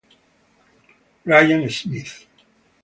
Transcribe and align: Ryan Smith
Ryan 1.27 1.69
Smith 1.69 2.25